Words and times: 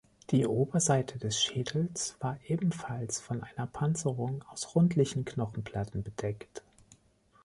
Die 0.31 0.47
Oberseite 0.47 1.19
des 1.19 1.39
Schädels 1.43 2.15
war 2.21 2.39
ebenfalls 2.47 3.19
von 3.21 3.43
einer 3.43 3.67
Panzerung 3.67 4.43
aus 4.49 4.73
rundlichen 4.73 5.25
Knochenplatten 5.25 6.01
bedeckt. 6.01 6.63